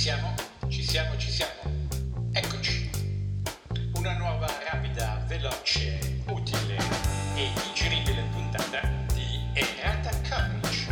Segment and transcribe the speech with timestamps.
[0.00, 0.34] siamo,
[0.68, 1.60] ci siamo, ci siamo.
[2.32, 2.88] Eccoci.
[3.96, 6.78] Una nuova, rapida, veloce, utile
[7.36, 8.80] e digeribile puntata
[9.12, 10.86] di Errata Courage.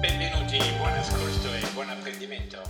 [0.00, 2.60] Benvenuti, buon ascolto e buon apprendimento.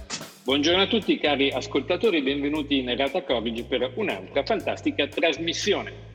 [0.45, 6.11] Buongiorno a tutti cari ascoltatori, benvenuti in Errata Courage per un'altra fantastica trasmissione.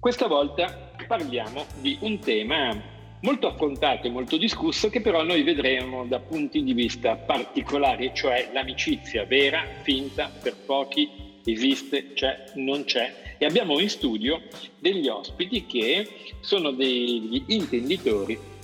[0.00, 6.04] Questa volta parliamo di un tema molto affrontato e molto discusso che però noi vedremo
[6.04, 13.36] da punti di vista particolari, cioè l'amicizia vera, finta, per pochi, esiste, c'è, non c'è.
[13.38, 14.42] E abbiamo in studio
[14.78, 16.08] degli ospiti che
[16.40, 18.54] sono degli intenditori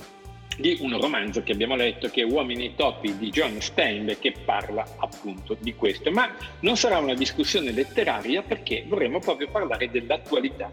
[0.57, 4.33] di un romanzo che abbiamo letto che è Uomini e topi di John Steinbeck che
[4.45, 10.71] parla appunto di questo, ma non sarà una discussione letteraria perché vorremmo proprio parlare dell'attualità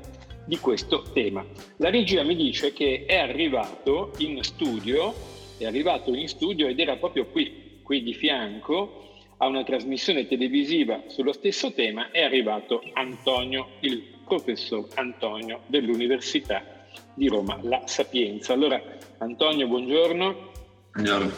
[0.50, 1.46] di questo tema.
[1.76, 5.14] La regia mi dice che è arrivato in studio,
[5.56, 11.04] è arrivato in studio ed era proprio qui, qui di fianco, a una trasmissione televisiva
[11.06, 18.52] sullo stesso tema, è arrivato Antonio, il professor Antonio dell'Università di Roma, La Sapienza.
[18.52, 18.82] Allora,
[19.18, 20.50] Antonio, buongiorno.
[20.94, 21.32] Buongiorno.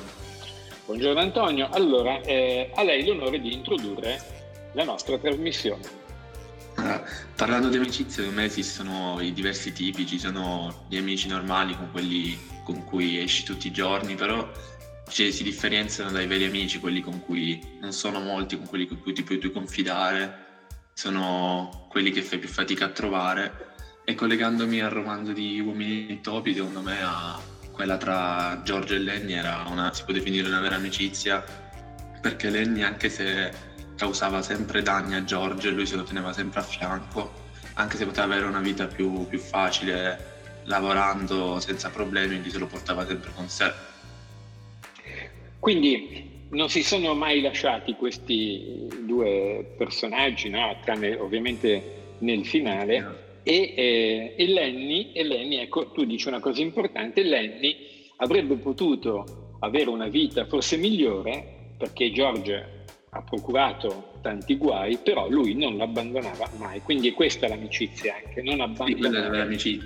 [0.86, 1.68] Buongiorno Antonio.
[1.70, 4.18] Allora, eh, a lei l'onore di introdurre
[4.72, 6.00] la nostra trasmissione.
[6.92, 11.74] Allora, parlando di amicizia, secondo me esistono i diversi tipi, ci sono gli amici normali
[11.74, 14.50] con quelli con cui esci tutti i giorni, però
[15.08, 19.00] cioè, si differenziano dai veri amici, quelli con cui non sono molti, con quelli con
[19.00, 23.70] cui ti puoi tu confidare, sono quelli che fai più fatica a trovare.
[24.04, 28.98] E collegandomi al romanzo di Uomini e Topi, secondo me a quella tra Giorgio e
[28.98, 31.42] Lenny era una, si può definire una vera amicizia,
[32.20, 33.71] perché Lenny anche se
[34.02, 37.30] causava sempre danni a Giorgio e lui se lo teneva sempre a fianco,
[37.74, 40.30] anche se poteva avere una vita più, più facile
[40.64, 43.72] lavorando senza problemi, lui se lo portava sempre con sé.
[45.60, 50.76] Quindi non si sono mai lasciati questi due personaggi, no?
[50.82, 52.98] tranne ovviamente nel finale.
[52.98, 53.14] No.
[53.44, 57.76] E, eh, e, Lenny, e Lenny, ecco, tu dici una cosa importante, Lenny
[58.16, 62.80] avrebbe potuto avere una vita forse migliore perché Giorgio
[63.14, 66.80] ha procurato tanti guai, però lui non l'abbandonava mai.
[66.80, 69.78] Quindi è questa l'amicizia anche, non abbandonare, sì,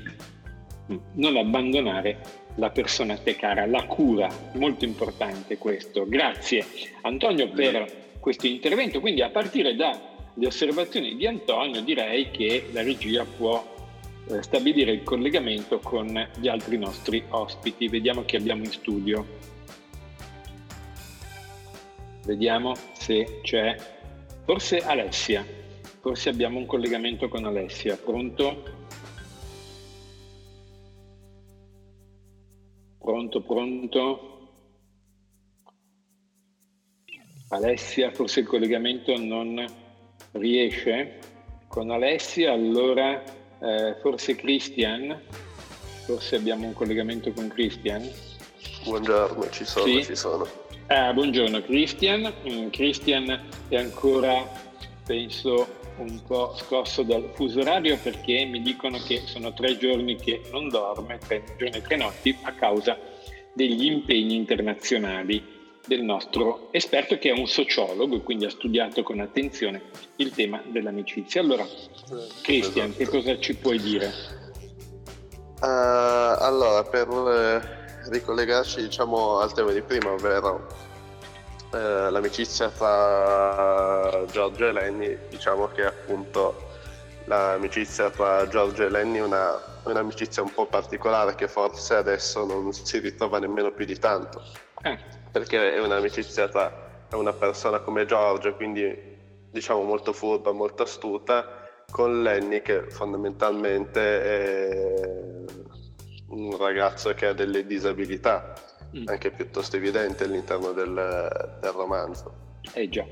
[1.14, 2.18] non abbandonare
[2.54, 6.06] la persona a te cara, la cura, molto importante questo.
[6.06, 6.64] Grazie
[7.02, 9.00] Antonio per questo intervento.
[9.00, 13.74] Quindi a partire dalle osservazioni di Antonio direi che la regia può
[14.28, 17.88] eh, stabilire il collegamento con gli altri nostri ospiti.
[17.88, 19.54] Vediamo chi abbiamo in studio.
[22.26, 23.76] Vediamo se c'è.
[24.44, 25.46] Forse Alessia.
[26.00, 27.96] Forse abbiamo un collegamento con Alessia.
[27.96, 28.62] Pronto?
[32.98, 34.50] Pronto, pronto?
[37.50, 39.64] Alessia, forse il collegamento non
[40.32, 41.20] riesce.
[41.68, 45.16] Con Alessia, allora eh, forse Christian.
[46.06, 48.04] Forse abbiamo un collegamento con Christian.
[48.82, 50.04] Buongiorno, ci sono, sì.
[50.04, 50.65] ci sono.
[50.88, 52.32] Ah, buongiorno Christian.
[52.48, 54.48] Mm, Christian è ancora,
[55.04, 55.66] penso,
[55.96, 60.68] un po' scosso dal fuso orario perché mi dicono che sono tre giorni che non
[60.68, 62.96] dorme, tre giorni e tre notti, a causa
[63.52, 65.44] degli impegni internazionali
[65.84, 69.82] del nostro esperto che è un sociologo e quindi ha studiato con attenzione
[70.16, 71.40] il tema dell'amicizia.
[71.40, 71.66] Allora,
[72.42, 74.12] Christian, che cosa ci puoi dire?
[75.60, 77.75] Uh, allora, per
[78.08, 80.66] ricollegarci diciamo, al tema di prima, ovvero
[81.72, 86.64] eh, l'amicizia tra Giorgio e Lenny, diciamo che appunto
[87.24, 92.72] l'amicizia tra Giorgio e Lenny è una, un'amicizia un po' particolare che forse adesso non
[92.72, 94.42] si ritrova nemmeno più di tanto,
[94.82, 94.98] eh.
[95.30, 99.14] perché è un'amicizia tra una persona come Giorgio, quindi
[99.50, 105.44] diciamo molto furba, molto astuta, con Lenny che fondamentalmente è
[106.28, 108.54] un ragazzo che ha delle disabilità,
[108.96, 109.04] mm.
[109.06, 112.34] anche piuttosto evidenti all'interno del, del romanzo.
[112.72, 113.04] Eh già.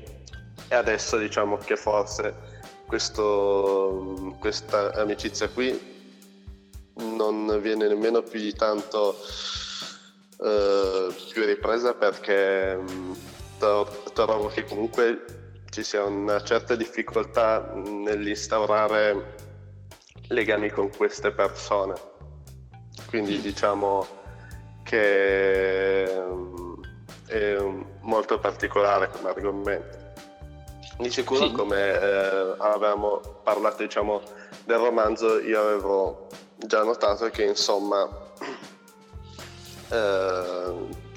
[0.67, 2.33] E adesso diciamo che forse
[2.85, 5.93] questo, questa amicizia qui
[6.95, 9.15] non viene nemmeno più di tanto
[10.41, 13.11] eh, più ripresa perché mm,
[14.13, 19.35] trovo che comunque ci sia una certa difficoltà nell'instaurare
[20.29, 22.13] legami con queste persone
[23.07, 24.05] quindi diciamo
[24.83, 26.73] che mm,
[27.27, 27.57] è
[28.01, 30.03] molto particolare come argomento.
[30.97, 31.51] Di sicuro, sì.
[31.51, 34.21] come eh, avevamo parlato diciamo,
[34.63, 38.07] del romanzo, io avevo già notato che insomma
[39.89, 40.73] eh,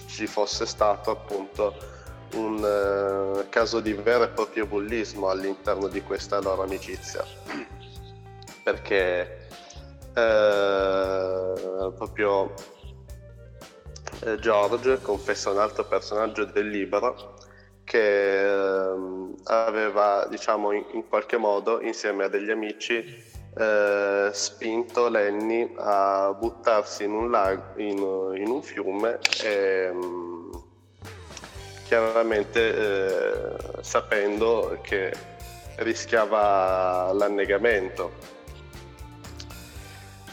[0.07, 1.97] ci fosse stato appunto
[2.35, 7.25] un uh, caso di vero e proprio bullismo all'interno di questa loro amicizia
[8.63, 9.48] perché
[11.85, 12.55] uh, proprio
[14.25, 17.37] uh, George confessa un altro personaggio del libro
[17.85, 23.27] che ehm, aveva diciamo in, in, qualche modo insieme a degli amici
[24.33, 27.99] spinto Lenny a buttarsi in un, lago, in,
[28.37, 30.39] in un fiume e um,
[31.89, 35.11] chiaramente eh, sapendo che
[35.77, 38.38] rischiava l'annegamento.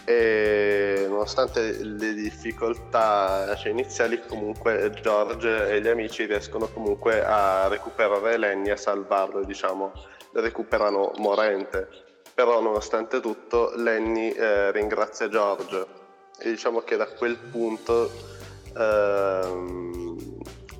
[0.05, 8.37] E nonostante le difficoltà cioè, iniziali, comunque George e gli amici riescono comunque a recuperare
[8.37, 9.91] Lenny e salvarlo, diciamo,
[10.31, 11.87] lo recuperano morente.
[12.33, 15.85] Però nonostante tutto Lenny eh, ringrazia George
[16.37, 18.11] e diciamo che da quel punto
[18.77, 20.37] ehm,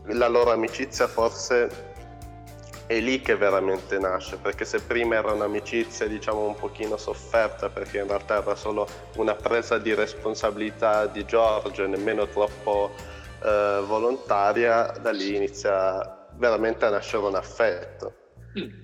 [0.08, 1.94] la loro amicizia forse
[2.88, 7.98] è lì che veramente nasce, perché se prima era un'amicizia diciamo un pochino sofferta, perché
[8.00, 12.94] in realtà era solo una presa di responsabilità di Giorgio, nemmeno troppo
[13.44, 18.14] eh, volontaria, da lì inizia veramente a nascere un affetto.
[18.60, 18.84] Mm.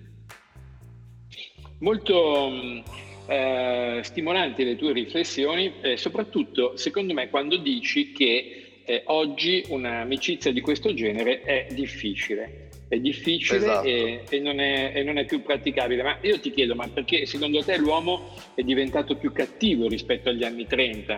[1.80, 2.80] Molto mm,
[3.28, 10.52] eh, stimolanti le tue riflessioni, eh, soprattutto secondo me quando dici che eh, oggi un'amicizia
[10.52, 12.71] di questo genere è difficile.
[12.92, 13.88] È difficile esatto.
[13.88, 16.04] e, e, non è, e, non è, più praticabile.
[16.04, 20.44] Ma io ti chiedo, ma perché secondo te l'uomo è diventato più cattivo rispetto agli
[20.44, 21.18] anni 30,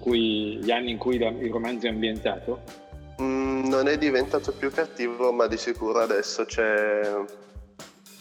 [0.00, 2.60] cui, gli anni in cui la, il romanzo è ambientato?
[3.22, 7.02] Mm, non è diventato più cattivo, ma di sicuro adesso c'è...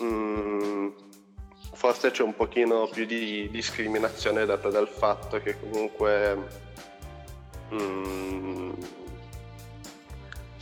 [0.04, 0.90] Mm,
[1.74, 6.64] forse c'è un pochino più di discriminazione data dal fatto che comunque
[7.74, 8.74] Mm,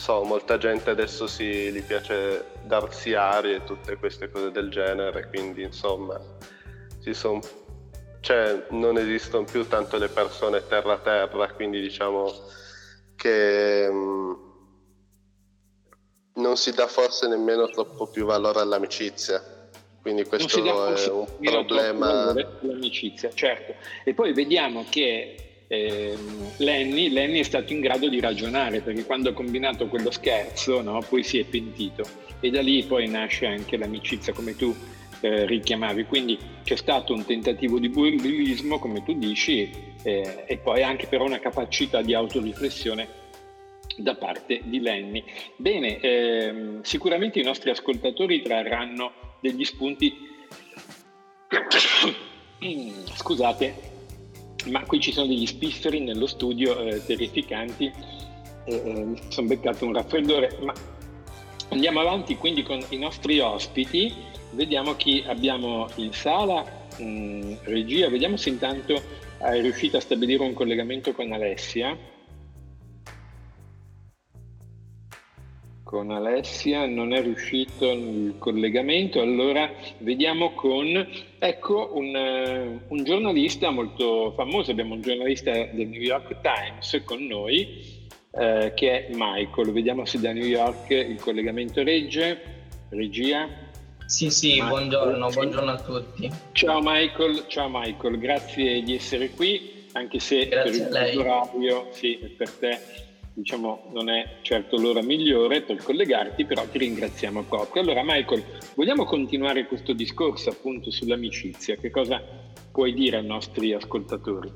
[0.04, 5.30] so, molta gente adesso si, gli piace darsi arie e tutte queste cose del genere,
[5.30, 6.20] quindi insomma
[7.12, 7.40] son,
[8.20, 12.30] cioè, non esistono più tanto le persone terra terra, quindi diciamo
[13.16, 14.34] che mm,
[16.34, 19.42] non si dà forse nemmeno troppo più valore all'amicizia.
[20.02, 22.34] Quindi questo è un problema.
[22.60, 23.76] L'amicizia, certo.
[24.04, 26.16] E poi vediamo che eh,
[26.58, 31.04] Lenny, Lenny, è stato in grado di ragionare perché quando ha combinato quello scherzo no,
[31.08, 32.04] poi si è pentito
[32.40, 34.76] e da lì poi nasce anche l'amicizia come tu
[35.22, 36.06] eh, richiamavi.
[36.06, 39.70] Quindi c'è stato un tentativo di bullismo come tu dici
[40.04, 43.22] eh, e poi anche però una capacità di autoriflessione
[43.98, 45.24] da parte di Lenny.
[45.56, 50.14] Bene, ehm, sicuramente i nostri ascoltatori trarranno degli spunti
[53.16, 53.93] scusate,
[54.66, 57.92] ma qui ci sono degli spifferi nello studio eh, terrificanti,
[58.66, 60.74] eh, mi sono beccato un raffreddore, ma
[61.70, 64.14] andiamo avanti quindi con i nostri ospiti,
[64.52, 66.64] vediamo chi abbiamo in sala,
[66.98, 69.02] mh, mm, regia, vediamo se intanto
[69.38, 71.98] è riuscita a stabilire un collegamento con Alessia.
[75.94, 79.70] Con Alessia, non è riuscito il collegamento, allora
[80.00, 81.08] vediamo con,
[81.38, 87.24] ecco, un, eh, un, giornalista molto famoso, abbiamo un giornalista del New York Times con
[87.28, 92.42] noi, eh, che è Michael, vediamo se da New York il collegamento regge,
[92.90, 93.48] regia.
[94.08, 94.70] Sì, sì, Michael.
[94.70, 96.32] buongiorno, buongiorno a tutti.
[96.54, 102.18] Ciao Michael, ciao Michael, grazie di essere qui, anche se grazie per il orario, sì,
[102.36, 107.82] per te diciamo non è certo l'ora migliore per collegarti, però ti ringraziamo proprio.
[107.82, 108.44] Allora Michael,
[108.76, 111.76] vogliamo continuare questo discorso appunto sull'amicizia?
[111.76, 112.22] Che cosa
[112.72, 114.52] puoi dire ai nostri ascoltatori?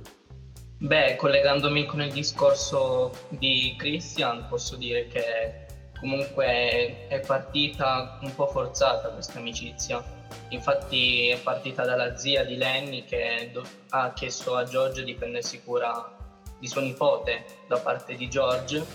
[0.80, 5.66] Beh, collegandomi con il discorso di Christian, posso dire che
[6.00, 10.04] comunque è partita un po' forzata questa amicizia.
[10.50, 13.52] Infatti è partita dalla zia di Lenny che
[13.90, 16.17] ha chiesto a Giorgio di prendersi cura
[16.60, 18.86] di suo nipote da parte di George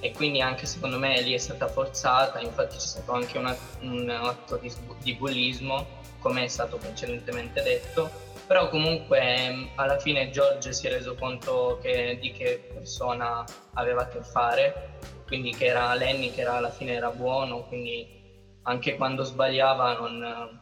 [0.00, 4.08] e quindi anche secondo me lì è stata forzata, infatti c'è stato anche una, un
[4.08, 4.72] atto di,
[5.02, 8.10] di bullismo come è stato precedentemente detto,
[8.46, 13.44] però comunque alla fine George si è reso conto che, di che persona
[13.74, 18.16] aveva a che fare, quindi che era Lenny che era, alla fine era buono, quindi
[18.62, 20.60] anche quando sbagliava non,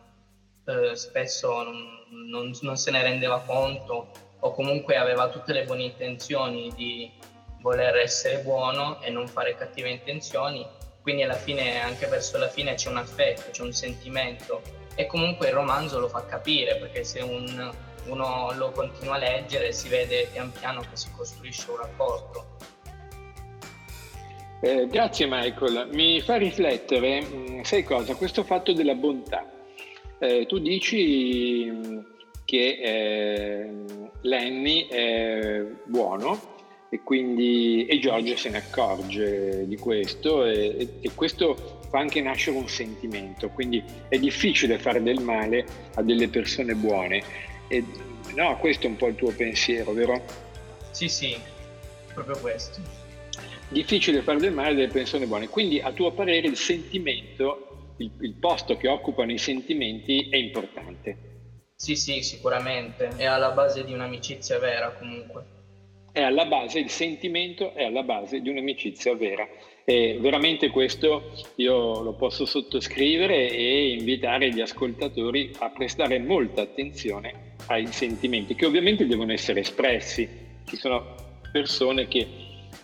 [0.66, 1.76] eh, spesso non,
[2.28, 4.10] non, non se ne rendeva conto
[4.40, 7.10] o comunque aveva tutte le buone intenzioni di
[7.60, 10.66] voler essere buono e non fare cattive intenzioni,
[11.02, 14.60] quindi alla fine, anche verso la fine c'è un affetto, c'è un sentimento
[14.94, 17.70] e comunque il romanzo lo fa capire perché se un,
[18.06, 22.44] uno lo continua a leggere si vede pian piano che si costruisce un rapporto.
[24.62, 29.48] Eh, grazie Michael, mi fa riflettere, mm, sai cosa, questo fatto della bontà.
[30.18, 32.06] Eh, tu dici mh,
[32.44, 33.70] che eh,
[34.26, 36.54] Lenny è buono
[36.88, 42.56] e quindi e Giorgio se ne accorge di questo e, e, questo fa anche nascere
[42.56, 45.64] un sentimento, quindi è difficile fare del male
[45.94, 47.22] a delle persone buone.
[47.68, 47.84] E,
[48.34, 50.22] no, questo è un po' il tuo pensiero, vero?
[50.90, 51.36] Sì, sì,
[52.12, 52.80] proprio questo.
[53.68, 58.10] Difficile fare del male a delle persone buone, quindi a tuo parere il sentimento, il,
[58.20, 61.34] il posto che occupano i sentimenti è importante.
[61.76, 65.44] Sì, sì, sicuramente, è alla base di un'amicizia vera comunque
[66.16, 69.46] è alla base, il sentimento è alla base di un'amicizia vera.
[69.84, 71.24] E veramente questo
[71.56, 77.34] io lo posso sottoscrivere e invitare gli ascoltatori a prestare molta attenzione
[77.66, 80.26] ai sentimenti, che ovviamente devono essere espressi.
[80.64, 81.04] Ci sono
[81.52, 82.26] persone che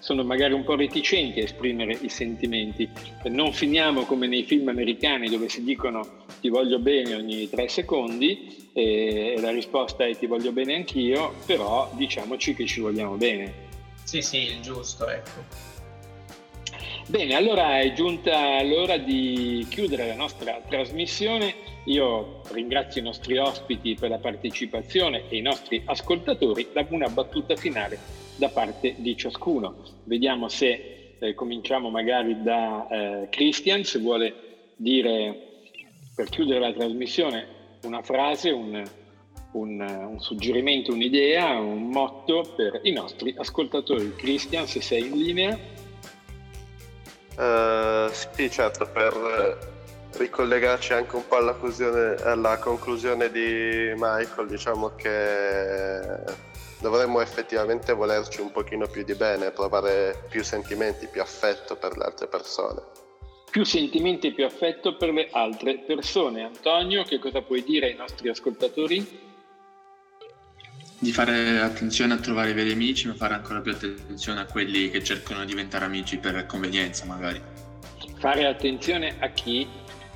[0.02, 2.90] sono magari un po' reticenti a esprimere i sentimenti.
[3.26, 8.68] Non finiamo come nei film americani dove si dicono ti voglio bene ogni tre secondi
[8.72, 13.70] e la risposta è ti voglio bene anch'io, però diciamoci che ci vogliamo bene.
[14.02, 15.70] Sì, sì, il giusto, ecco.
[17.06, 21.54] Bene, allora è giunta l'ora di chiudere la nostra trasmissione.
[21.84, 26.66] Io ringrazio i nostri ospiti per la partecipazione e i nostri ascoltatori.
[26.72, 29.82] Da una battuta finale da parte di ciascuno.
[30.04, 34.34] Vediamo se eh, cominciamo magari da eh, Christian, se vuole
[34.76, 35.50] dire
[36.14, 38.82] per chiudere la trasmissione una frase, un,
[39.52, 44.14] un, un suggerimento, un'idea, un motto per i nostri ascoltatori.
[44.14, 45.58] Christian, se sei in linea.
[47.36, 49.70] Uh, sì, certo, per
[50.12, 51.56] ricollegarci anche un po' alla,
[52.24, 56.50] alla conclusione di Michael, diciamo che
[56.82, 62.04] dovremmo effettivamente volerci un pochino più di bene, provare più sentimenti, più affetto per le
[62.04, 62.82] altre persone.
[63.50, 66.42] Più sentimenti e più affetto per le altre persone.
[66.42, 69.30] Antonio, che cosa puoi dire ai nostri ascoltatori?
[70.98, 74.90] Di fare attenzione a trovare i veri amici, ma fare ancora più attenzione a quelli
[74.90, 77.40] che cercano di diventare amici per convenienza, magari.
[78.18, 79.68] Fare attenzione a chi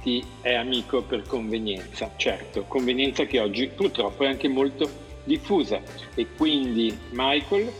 [0.03, 5.83] ti è amico per convenienza, certo, convenienza che oggi purtroppo è anche molto diffusa
[6.15, 7.73] e quindi Michael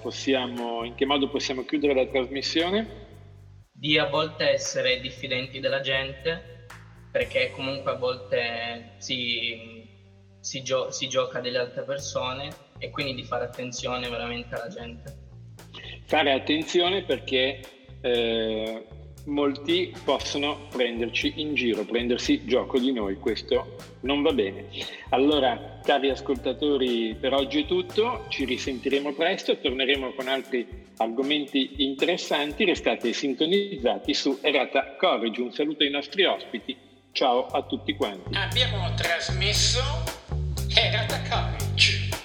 [0.00, 3.04] possiamo, in che modo possiamo chiudere la trasmissione?
[3.72, 6.66] Di a volte essere diffidenti della gente
[7.10, 9.84] perché comunque a volte si,
[10.40, 15.24] si, gio- si gioca delle altre persone e quindi di fare attenzione veramente alla gente.
[16.04, 17.60] Fare attenzione perché
[18.00, 18.86] eh,
[19.24, 24.68] molti possono prenderci in giro, prendersi gioco di noi, questo non va bene.
[25.10, 30.66] Allora, cari ascoltatori, per oggi è tutto, ci risentiremo presto, torneremo con altri
[30.96, 36.76] argomenti interessanti, restate sintonizzati su Erata Courage, un saluto ai nostri ospiti,
[37.12, 38.36] ciao a tutti quanti.
[38.36, 39.78] Abbiamo trasmesso
[40.74, 42.15] Erata Courage